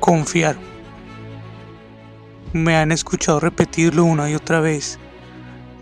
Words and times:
confiar. 0.00 0.56
Me 2.52 2.76
han 2.76 2.92
escuchado 2.92 3.40
repetirlo 3.40 4.04
una 4.04 4.30
y 4.30 4.34
otra 4.34 4.60
vez, 4.60 4.98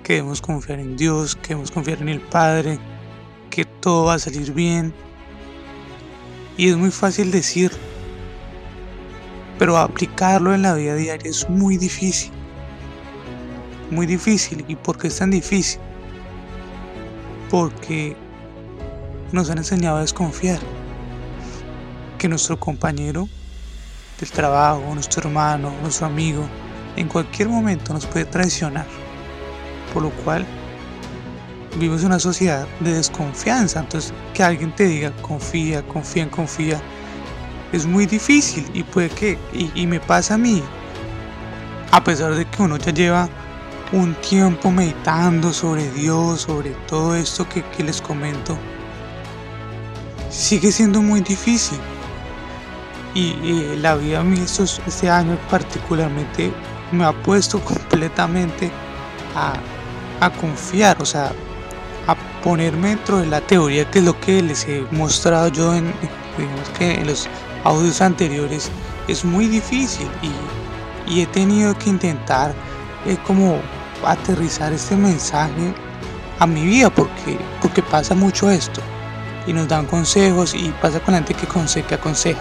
que 0.02 0.14
debemos 0.14 0.40
confiar 0.40 0.80
en 0.80 0.96
Dios, 0.96 1.36
que 1.36 1.48
debemos 1.48 1.70
confiar 1.70 2.02
en 2.02 2.08
el 2.08 2.20
Padre, 2.20 2.78
que 3.50 3.64
todo 3.64 4.06
va 4.06 4.14
a 4.14 4.18
salir 4.18 4.52
bien. 4.52 4.92
Y 6.56 6.68
es 6.68 6.76
muy 6.76 6.90
fácil 6.90 7.30
decirlo, 7.30 7.78
pero 9.58 9.78
aplicarlo 9.78 10.54
en 10.54 10.62
la 10.62 10.74
vida 10.74 10.94
diaria 10.94 11.30
es 11.30 11.48
muy 11.48 11.76
difícil. 11.76 12.32
Muy 13.90 14.06
difícil. 14.06 14.64
¿Y 14.68 14.76
por 14.76 14.98
qué 14.98 15.08
es 15.08 15.18
tan 15.18 15.30
difícil? 15.30 15.80
Porque 17.50 18.16
nos 19.32 19.48
han 19.50 19.58
enseñado 19.58 19.98
a 19.98 20.00
desconfiar. 20.00 20.58
Que 22.18 22.28
nuestro 22.28 22.58
compañero 22.58 23.28
del 24.18 24.30
trabajo, 24.30 24.82
nuestro 24.94 25.28
hermano, 25.28 25.72
nuestro 25.82 26.06
amigo, 26.06 26.46
en 26.96 27.08
cualquier 27.08 27.48
momento 27.48 27.92
nos 27.92 28.06
puede 28.06 28.24
traicionar. 28.24 28.86
Por 29.92 30.04
lo 30.04 30.10
cual 30.10 30.46
vivimos 31.76 32.04
una 32.04 32.18
sociedad 32.18 32.66
de 32.80 32.94
desconfianza. 32.94 33.80
Entonces, 33.80 34.12
que 34.34 34.42
alguien 34.42 34.74
te 34.74 34.84
diga 34.84 35.12
confía, 35.22 35.82
confía, 35.82 36.30
confía, 36.30 36.80
es 37.72 37.86
muy 37.86 38.06
difícil 38.06 38.68
y 38.74 38.82
puede 38.82 39.10
que, 39.10 39.38
y, 39.52 39.86
me 39.86 40.00
pasa 40.00 40.34
a 40.34 40.38
mí, 40.38 40.62
a 41.92 42.02
pesar 42.02 42.34
de 42.34 42.44
que 42.46 42.62
uno 42.62 42.76
ya 42.76 42.92
lleva 42.92 43.28
un 43.92 44.14
tiempo 44.14 44.70
meditando 44.70 45.52
sobre 45.52 45.90
Dios, 45.90 46.42
sobre 46.42 46.70
todo 46.88 47.14
esto 47.14 47.46
que 47.48 47.84
les 47.84 48.00
comento, 48.00 48.56
sigue 50.30 50.72
siendo 50.72 51.02
muy 51.02 51.20
difícil. 51.20 51.78
Y, 53.16 53.76
la 53.80 53.94
vida 53.94 54.20
a 54.20 54.22
mí 54.22 54.38
este 54.38 55.08
año 55.08 55.38
particularmente 55.50 56.52
me 56.92 57.02
ha 57.06 57.12
puesto 57.12 57.58
completamente 57.60 58.70
a, 59.34 59.54
a 60.20 60.30
confiar, 60.30 61.00
o 61.00 61.06
sea, 61.06 61.32
a 62.08 62.14
ponerme 62.42 62.90
dentro 62.90 63.16
de 63.16 63.26
la 63.26 63.40
teoría 63.40 63.90
que 63.90 64.00
es 64.00 64.04
lo 64.04 64.20
que 64.20 64.42
les 64.42 64.68
he 64.68 64.82
mostrado 64.90 65.48
yo 65.48 65.74
en, 65.74 65.94
digamos 66.36 66.68
que 66.78 66.92
en 66.92 67.06
los 67.06 67.26
audios 67.64 68.02
anteriores 68.02 68.70
es 69.08 69.24
muy 69.24 69.46
difícil 69.46 70.08
y, 70.20 71.10
y 71.10 71.22
he 71.22 71.26
tenido 71.26 71.74
que 71.78 71.88
intentar 71.88 72.54
eh, 73.06 73.16
como 73.26 73.58
aterrizar 74.04 74.74
este 74.74 74.94
mensaje 74.94 75.74
a 76.38 76.46
mi 76.46 76.66
vida 76.66 76.90
porque, 76.90 77.38
porque 77.62 77.82
pasa 77.82 78.14
mucho 78.14 78.50
esto 78.50 78.82
y 79.46 79.54
nos 79.54 79.68
dan 79.68 79.86
consejos 79.86 80.54
y 80.54 80.68
pasa 80.82 81.00
con 81.00 81.14
la 81.14 81.22
gente 81.22 81.32
que, 81.32 81.46
que 81.82 81.94
aconseja 81.94 82.40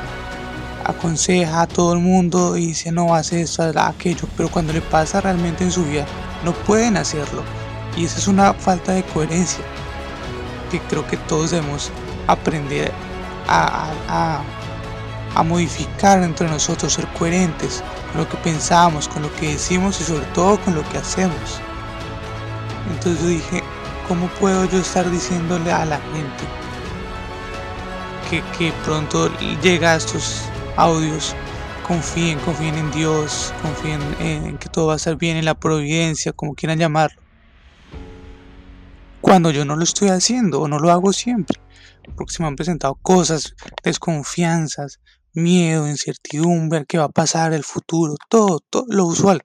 aconseja 0.86 1.62
a 1.62 1.68
todo 1.68 1.94
el 1.94 2.00
mundo 2.00 2.56
y 2.58 2.68
dice 2.68 2.92
no 2.92 3.14
hace 3.16 3.42
esto, 3.42 3.64
aquello, 3.76 4.28
pero 4.38 4.50
cuando 4.50 4.72
le 4.72 4.82
pasa 4.82 5.20
realmente 5.20 5.64
en 5.64 5.72
su 5.72 5.84
vida 5.84 6.06
no 6.44 6.54
pueden 6.54 6.96
hacerlo. 6.98 7.44
Y 7.98 8.06
esa 8.06 8.20
es 8.20 8.28
una 8.28 8.54
falta 8.54 8.92
de 8.92 9.04
coherencia 9.04 9.64
que 10.70 10.80
creo 10.82 11.06
que 11.08 11.18
todos 11.18 11.52
debemos 11.52 11.92
aprender 12.28 12.92
a, 13.48 13.90
a, 14.08 14.42
a 15.36 15.44
modificar 15.44 16.22
entre 16.22 16.48
nosotros, 16.48 16.94
ser 16.94 17.08
coherentes 17.18 17.84
con 18.12 18.22
lo 18.22 18.30
que 18.30 18.38
pensamos, 18.38 19.08
con 19.08 19.24
lo 19.24 19.34
que 19.36 19.54
decimos 19.54 20.00
y 20.02 20.04
sobre 20.04 20.26
todo 20.28 20.60
con 20.62 20.76
lo 20.76 20.88
que 20.90 20.98
hacemos. 20.98 21.60
Entonces 22.92 23.22
yo 23.22 23.28
dije, 23.30 23.64
¿cómo 24.08 24.28
puedo 24.40 24.66
yo 24.66 24.80
estar 24.80 25.10
diciéndole 25.10 25.72
a 25.72 25.86
la 25.86 25.98
gente 26.14 26.44
que, 28.30 28.44
que 28.58 28.74
pronto 28.84 29.32
llega 29.62 29.94
a 29.94 29.96
estos 29.96 30.44
audios, 30.78 31.36
confíen, 31.88 32.40
confíen 32.40 32.76
en 32.76 32.92
Dios, 32.92 33.54
confíen 33.62 34.02
en 34.20 34.58
que 34.58 34.70
todo 34.70 34.88
va 34.88 34.94
a 34.94 34.98
estar 34.98 35.16
bien, 35.16 35.38
en 35.38 35.46
la 35.46 35.60
providencia, 35.60 36.34
como 36.34 36.56
quieran 36.56 36.80
llamarlo. 36.80 37.22
Cuando 39.22 39.52
yo 39.52 39.66
no 39.66 39.76
lo 39.76 39.84
estoy 39.84 40.10
haciendo 40.10 40.62
o 40.62 40.68
no 40.68 40.80
lo 40.80 40.92
hago 40.92 41.14
siempre, 41.14 41.60
porque 42.16 42.34
se 42.34 42.44
me 42.44 42.48
han 42.48 42.56
presentado 42.56 42.96
cosas, 42.96 43.56
desconfianzas, 43.84 45.00
miedo, 45.34 45.88
incertidumbre, 45.88 46.86
qué 46.86 46.98
va 46.98 47.06
a 47.06 47.10
pasar, 47.10 47.54
el 47.54 47.64
futuro, 47.64 48.16
todo, 48.30 48.60
todo 48.70 48.86
lo 48.90 49.06
usual 49.06 49.42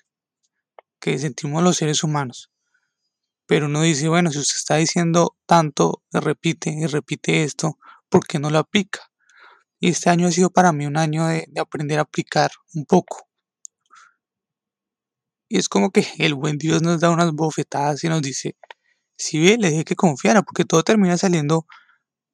que 1.00 1.18
sentimos 1.18 1.62
los 1.62 1.78
seres 1.78 2.04
humanos. 2.04 2.50
Pero 3.46 3.66
uno 3.66 3.82
dice, 3.82 4.08
bueno, 4.08 4.30
si 4.30 4.38
usted 4.38 4.56
está 4.56 4.76
diciendo 4.76 5.36
tanto, 5.46 6.02
repite 6.12 6.70
y 6.70 6.86
repite 6.86 7.42
esto, 7.42 7.78
¿por 8.08 8.26
qué 8.26 8.38
no 8.38 8.50
lo 8.50 8.58
aplica? 8.58 9.09
Y 9.80 9.88
este 9.88 10.10
año 10.10 10.28
ha 10.28 10.30
sido 10.30 10.50
para 10.50 10.72
mí 10.72 10.86
un 10.86 10.98
año 10.98 11.26
de, 11.26 11.48
aprender 11.58 11.98
a 11.98 12.02
aplicar 12.02 12.50
un 12.74 12.84
poco. 12.84 13.26
Y 15.48 15.58
es 15.58 15.68
como 15.68 15.90
que 15.90 16.06
el 16.18 16.34
buen 16.34 16.58
Dios 16.58 16.82
nos 16.82 17.00
da 17.00 17.10
unas 17.10 17.32
bofetadas 17.32 18.04
y 18.04 18.08
nos 18.08 18.20
dice, 18.20 18.56
si 19.16 19.40
ve, 19.40 19.56
le 19.58 19.70
dije 19.70 19.84
que 19.84 19.96
confiara, 19.96 20.42
porque 20.42 20.64
todo 20.64 20.82
termina 20.82 21.16
saliendo 21.16 21.66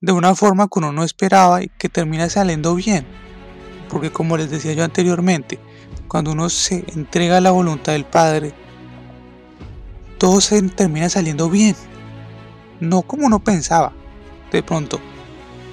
de 0.00 0.12
una 0.12 0.34
forma 0.34 0.68
que 0.68 0.80
uno 0.80 0.92
no 0.92 1.04
esperaba 1.04 1.62
y 1.62 1.68
que 1.68 1.88
termina 1.88 2.28
saliendo 2.28 2.74
bien. 2.74 3.06
Porque 3.88 4.12
como 4.12 4.36
les 4.36 4.50
decía 4.50 4.72
yo 4.72 4.82
anteriormente, 4.82 5.60
cuando 6.08 6.32
uno 6.32 6.50
se 6.50 6.84
entrega 6.94 7.36
a 7.36 7.40
la 7.40 7.52
voluntad 7.52 7.92
del 7.92 8.04
Padre, 8.04 8.52
todo 10.18 10.40
se 10.40 10.60
termina 10.62 11.08
saliendo 11.08 11.48
bien. 11.48 11.76
No 12.80 13.02
como 13.02 13.26
uno 13.26 13.42
pensaba, 13.42 13.92
de 14.50 14.62
pronto, 14.62 15.00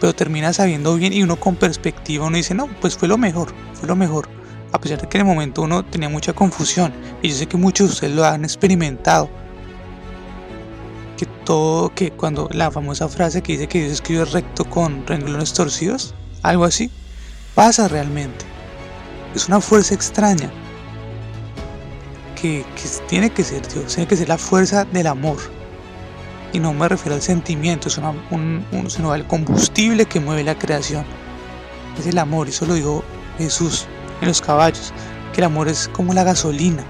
pero 0.03 0.13
termina 0.13 0.51
sabiendo 0.51 0.97
bien 0.97 1.13
y 1.13 1.23
uno 1.23 1.37
con 1.37 1.55
perspectiva 1.55 2.25
uno 2.25 2.35
dice, 2.35 2.53
no, 2.53 2.67
pues 2.81 2.97
fue 2.97 3.07
lo 3.07 3.17
mejor, 3.17 3.53
fue 3.73 3.87
lo 3.87 3.95
mejor. 3.95 4.27
A 4.73 4.81
pesar 4.81 4.99
de 4.99 5.07
que 5.07 5.17
en 5.17 5.21
el 5.21 5.33
momento 5.33 5.61
uno 5.61 5.85
tenía 5.85 6.09
mucha 6.09 6.33
confusión 6.33 6.91
y 7.21 7.29
yo 7.29 7.35
sé 7.35 7.45
que 7.45 7.55
muchos 7.55 7.87
de 7.87 7.93
ustedes 7.93 8.13
lo 8.13 8.25
han 8.25 8.43
experimentado. 8.43 9.29
Que 11.15 11.25
todo, 11.45 11.95
que 11.95 12.11
cuando 12.11 12.49
la 12.51 12.69
famosa 12.69 13.07
frase 13.07 13.41
que 13.41 13.53
dice 13.53 13.67
que 13.67 13.79
Dios 13.79 13.93
escribe 13.93 14.25
recto 14.25 14.65
con 14.65 15.07
renglones 15.07 15.53
torcidos, 15.53 16.13
algo 16.41 16.65
así, 16.65 16.91
pasa 17.55 17.87
realmente. 17.87 18.43
Es 19.33 19.47
una 19.47 19.61
fuerza 19.61 19.95
extraña 19.95 20.51
que, 22.35 22.65
que 22.75 23.07
tiene 23.07 23.29
que 23.29 23.45
ser 23.45 23.65
Dios, 23.69 23.95
tiene 23.95 24.09
que 24.09 24.17
ser 24.17 24.27
la 24.27 24.37
fuerza 24.37 24.83
del 24.83 25.07
amor 25.07 25.37
y 26.53 26.59
no 26.59 26.71
me 26.71 26.87
refiero 26.87 27.15
al 27.15 27.21
sentimiento, 27.21 27.87
es 27.87 27.97
un, 27.97 28.63
sino 28.87 29.11
al 29.11 29.25
combustible 29.25 30.05
que 30.05 30.19
mueve 30.19 30.43
la 30.43 30.55
creación. 30.57 31.03
Es 31.99 32.05
el 32.05 32.19
amor, 32.19 32.47
eso 32.47 32.67
lo 32.67 32.75
dijo 32.75 33.03
Jesús 33.39 33.87
en 34.21 34.27
los 34.27 34.39
caballos, 34.39 34.93
que 35.33 35.41
el 35.41 35.45
amor 35.45 35.67
es 35.67 35.89
como 35.89 36.13
la 36.13 36.23
gasolina. 36.23 36.83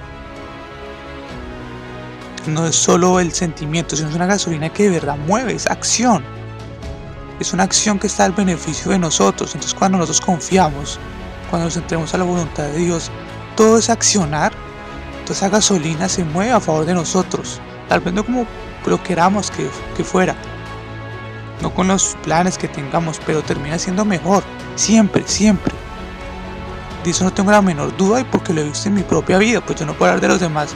No 2.45 2.67
es 2.67 2.75
solo 2.75 3.21
el 3.21 3.31
sentimiento, 3.31 3.95
sino 3.95 4.09
es 4.09 4.15
una 4.15 4.25
gasolina 4.25 4.67
que 4.67 4.83
de 4.83 4.89
verdad 4.89 5.17
mueve, 5.17 5.53
es 5.53 5.65
acción. 5.67 6.25
Es 7.39 7.53
una 7.53 7.63
acción 7.63 7.99
que 7.99 8.07
está 8.07 8.25
al 8.25 8.33
beneficio 8.33 8.91
de 8.91 8.99
nosotros. 8.99 9.55
Entonces 9.55 9.73
cuando 9.73 9.97
nosotros 9.97 10.19
confiamos, 10.19 10.99
cuando 11.49 11.67
nos 11.67 11.77
entremos 11.77 12.13
a 12.13 12.17
la 12.17 12.25
voluntad 12.25 12.63
de 12.63 12.79
Dios, 12.79 13.11
todo 13.55 13.77
es 13.77 13.89
accionar, 13.89 14.51
toda 15.23 15.35
esa 15.35 15.47
gasolina 15.47 16.09
se 16.09 16.25
mueve 16.25 16.51
a 16.51 16.59
favor 16.59 16.85
de 16.85 16.93
nosotros. 16.93 17.61
Tal 17.87 17.99
vez 17.99 18.13
no 18.13 18.23
como 18.23 18.45
lo 18.85 19.01
queramos 19.01 19.51
que, 19.51 19.69
que 19.95 20.03
fuera. 20.03 20.35
No 21.61 21.73
con 21.73 21.87
los 21.87 22.17
planes 22.23 22.57
que 22.57 22.67
tengamos, 22.67 23.19
pero 23.25 23.41
termina 23.41 23.79
siendo 23.79 24.05
mejor. 24.05 24.43
Siempre, 24.75 25.23
siempre. 25.25 25.73
De 27.03 27.11
eso 27.11 27.23
no 27.23 27.33
tengo 27.33 27.51
la 27.51 27.61
menor 27.61 27.95
duda 27.97 28.21
y 28.21 28.23
porque 28.23 28.53
lo 28.53 28.61
he 28.61 28.65
visto 28.65 28.87
en 28.87 28.95
mi 28.95 29.03
propia 29.03 29.37
vida, 29.37 29.61
pues 29.61 29.79
yo 29.79 29.85
no 29.85 29.93
puedo 29.93 30.11
hablar 30.11 30.21
de 30.21 30.27
los 30.29 30.39
demás, 30.39 30.69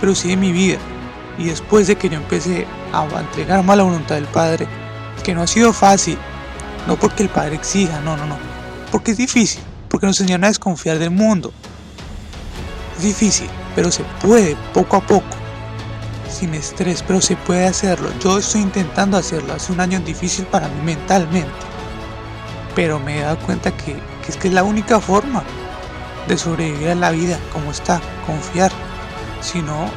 pero 0.00 0.14
sí 0.14 0.28
de 0.28 0.36
mi 0.36 0.50
vida. 0.50 0.78
Y 1.36 1.44
después 1.44 1.86
de 1.86 1.96
que 1.96 2.08
yo 2.08 2.16
empecé 2.16 2.66
a 2.92 3.04
entregarme 3.20 3.72
a 3.72 3.76
la 3.76 3.82
voluntad 3.82 4.14
del 4.14 4.26
Padre, 4.26 4.66
que 5.22 5.34
no 5.34 5.42
ha 5.42 5.46
sido 5.46 5.72
fácil, 5.72 6.16
no 6.86 6.96
porque 6.96 7.22
el 7.22 7.28
Padre 7.28 7.56
exija, 7.56 8.00
no, 8.00 8.16
no, 8.16 8.26
no, 8.26 8.38
porque 8.90 9.10
es 9.10 9.18
difícil, 9.18 9.60
porque 9.88 10.06
nos 10.06 10.18
enseñan 10.20 10.44
a 10.44 10.48
desconfiar 10.48 10.98
del 10.98 11.10
mundo. 11.10 11.52
Es 12.96 13.02
difícil, 13.02 13.48
pero 13.74 13.90
se 13.90 14.04
puede 14.22 14.56
poco 14.72 14.96
a 14.96 15.00
poco 15.00 15.33
sin 16.34 16.54
estrés, 16.54 17.02
pero 17.02 17.20
se 17.20 17.36
puede 17.36 17.66
hacerlo. 17.66 18.10
Yo 18.20 18.38
estoy 18.38 18.62
intentando 18.62 19.16
hacerlo. 19.16 19.54
Hace 19.54 19.72
un 19.72 19.80
año 19.80 20.00
difícil 20.00 20.44
para 20.46 20.68
mí 20.68 20.80
mentalmente. 20.82 21.52
Pero 22.74 22.98
me 22.98 23.18
he 23.18 23.22
dado 23.22 23.38
cuenta 23.38 23.74
que, 23.76 23.96
es 24.28 24.36
que 24.36 24.48
es 24.48 24.54
la 24.54 24.64
única 24.64 25.00
forma 25.00 25.44
de 26.28 26.36
sobrevivir 26.36 26.90
a 26.90 26.94
la 26.94 27.10
vida 27.10 27.38
como 27.52 27.70
está, 27.70 28.00
confiar. 28.26 28.72
Si 29.40 29.62
no, 29.62 29.88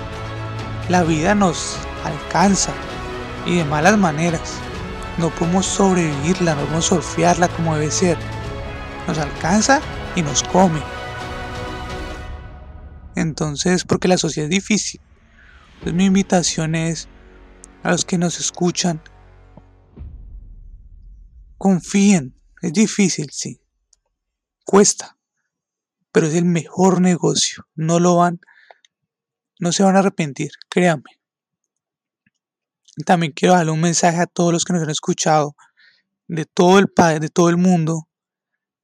la 0.89 1.03
vida 1.03 1.33
nos 1.35 1.77
alcanza 2.03 2.71
y 3.45 3.57
de 3.57 3.65
malas 3.65 3.97
maneras. 3.97 4.53
No 5.17 5.29
podemos 5.29 5.65
sobrevivirla, 5.65 6.53
no 6.53 6.61
podemos 6.61 6.85
surfearla 6.85 7.47
como 7.47 7.75
debe 7.75 7.91
ser. 7.91 8.17
Nos 9.07 9.17
alcanza 9.17 9.81
y 10.15 10.21
nos 10.21 10.43
come. 10.43 10.81
Entonces, 13.15 13.83
porque 13.83 14.07
la 14.07 14.17
sociedad 14.17 14.45
es 14.45 14.51
difícil, 14.51 15.01
pues 15.81 15.94
mi 15.94 16.06
invitación 16.06 16.75
es 16.75 17.07
a 17.83 17.91
los 17.91 18.06
que 18.06 18.18
nos 18.18 18.39
escuchan, 18.39 19.01
confíen, 21.57 22.39
es 22.62 22.74
difícil, 22.74 23.29
sí, 23.31 23.62
cuesta, 24.65 25.18
pero 26.12 26.27
es 26.27 26.35
el 26.35 26.45
mejor 26.45 27.01
negocio. 27.01 27.65
No 27.75 28.00
lo 28.00 28.15
van, 28.18 28.39
no 29.59 29.71
se 29.71 29.83
van 29.83 29.95
a 29.95 30.00
arrepentir, 30.00 30.51
créanme. 30.69 31.19
También 33.06 33.31
quiero 33.31 33.53
darle 33.53 33.71
un 33.71 33.81
mensaje 33.81 34.18
a 34.18 34.25
todos 34.25 34.51
los 34.51 34.65
que 34.65 34.73
nos 34.73 34.83
han 34.83 34.89
escuchado 34.89 35.56
de 36.27 36.45
todo 36.45 36.80
el 36.80 36.88
país, 36.88 37.19
de 37.19 37.30
todo 37.30 37.50
el 37.50 37.57
mundo. 37.57 38.07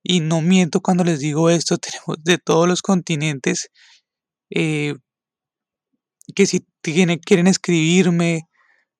Y 0.04 0.20
no 0.20 0.42
miento 0.42 0.82
cuando 0.82 1.04
les 1.04 1.20
digo 1.20 1.50
esto, 1.50 1.78
tenemos 1.80 2.24
de 2.24 2.38
todos 2.38 2.68
los 2.68 2.82
continentes 2.82 3.70
eh, 4.50 4.96
que 6.36 6.46
si 6.46 6.66
quieren 6.84 7.48
escribirme, 7.48 8.48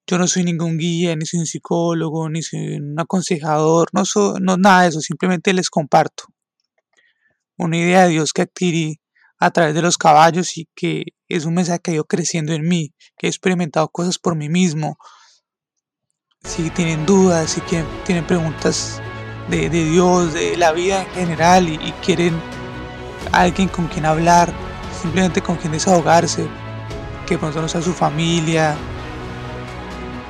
yo 0.06 0.18
no 0.18 0.28
soy 0.28 0.44
ningún 0.44 0.78
guía, 0.78 1.16
ni 1.16 1.26
soy 1.26 1.42
un 1.42 1.46
psicólogo, 1.46 2.30
ni 2.30 2.42
soy 2.42 2.78
un 2.78 3.00
aconsejador, 3.00 3.90
no 3.94 4.06
soy 4.06 4.40
no, 4.42 4.58
nada 4.58 4.84
de 4.84 4.90
eso, 4.90 5.02
simplemente 5.02 5.54
les 5.54 5.70
comparto 5.70 6.26
una 7.58 7.78
idea 7.78 8.04
de 8.04 8.10
Dios 8.10 8.34
que 8.34 8.44
adquirí 8.44 9.00
a 9.40 9.52
través 9.52 9.76
de 9.76 9.82
los 9.82 9.98
caballos 9.98 10.58
y 10.58 10.68
que 10.76 11.04
es 11.30 11.46
un 11.46 11.54
mensaje 11.54 11.80
que 11.80 11.92
ha 11.92 11.94
ido 11.96 12.06
creciendo 12.06 12.54
en 12.54 12.68
mí, 12.68 12.94
que 13.18 13.28
he 13.28 13.30
experimentado 13.30 13.88
cosas 13.90 14.18
por 14.18 14.36
mí 14.36 14.50
mismo. 14.50 14.98
Si 16.42 16.70
tienen 16.72 17.06
dudas, 17.06 17.52
si 17.52 17.62
tienen 18.06 18.28
preguntas 18.28 19.02
de, 19.50 19.70
Dios, 19.70 20.34
de 20.34 20.58
la 20.58 20.72
vida 20.72 21.04
en 21.04 21.14
general 21.14 21.70
y 21.70 21.92
quieren 22.04 22.40
alguien 23.32 23.70
con 23.70 23.88
quien 23.88 24.06
hablar, 24.06 24.54
simplemente 25.02 25.42
con 25.42 25.56
quien 25.58 25.72
desahogarse, 25.72 26.48
que 27.26 27.38
pronto 27.38 27.62
no 27.62 27.68
sea 27.68 27.82
su 27.82 27.94
familia, 27.94 28.76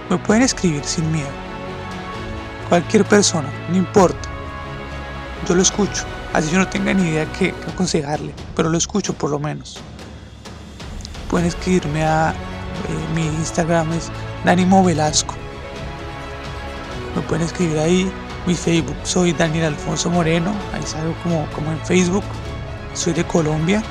me 0.10 0.18
pueden 0.18 0.44
escribir 0.44 0.84
sin 0.84 1.12
miedo. 1.12 1.30
Cualquier 2.70 3.06
persona, 3.06 3.50
no 3.70 3.78
importa. 3.78 4.30
Yo 5.48 5.56
lo 5.56 5.62
escucho. 5.62 6.06
Así 6.34 6.50
yo 6.50 6.58
no 6.58 6.68
tenga 6.68 6.94
ni 6.94 7.10
idea 7.10 7.26
qué 7.34 7.54
aconsejarle, 7.72 8.34
pero 8.56 8.70
lo 8.70 8.78
escucho 8.78 9.14
por 9.14 9.30
lo 9.30 9.40
menos. 9.40 9.80
Pueden 11.30 11.48
escribirme 11.48 12.04
a 12.04 12.32
eh, 12.32 13.14
mi 13.16 13.26
Instagram 13.26 13.94
es 13.94 14.12
Danimo 14.44 14.84
Velasco. 14.84 15.36
Me 17.16 17.22
pueden 17.22 17.46
escribir 17.46 17.78
ahí. 17.80 18.12
Mi 18.46 18.56
Facebook 18.56 18.98
soy 19.04 19.32
Daniel 19.32 19.66
Alfonso 19.66 20.10
Moreno. 20.10 20.54
Ahí 20.74 20.84
salgo 20.86 21.14
como, 21.24 21.46
como 21.52 21.72
en 21.72 21.80
Facebook. 21.86 22.24
Soy 22.94 23.14
de 23.14 23.24
Colombia. 23.26 23.82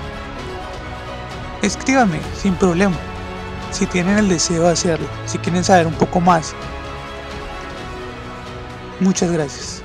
Escríbanme 1.62 2.20
sin 2.37 2.55
problema. 2.56 2.97
Si 3.70 3.87
tienen 3.87 4.19
el 4.19 4.29
deseo 4.29 4.64
de 4.64 4.73
hacerlo. 4.73 5.06
Si 5.26 5.38
quieren 5.38 5.62
saber 5.62 5.87
un 5.87 5.94
poco 5.94 6.20
más. 6.20 6.55
Muchas 8.99 9.31
gracias. 9.31 9.81